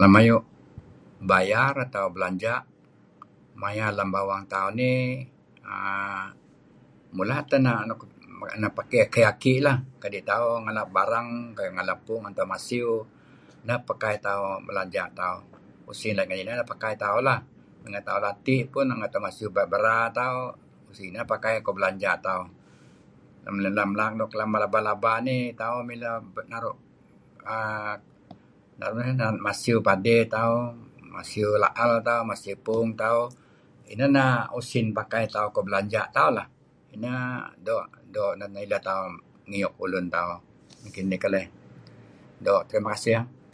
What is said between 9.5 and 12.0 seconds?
lah. Kadi' tauh ngalap barang kayu' tauh ngalap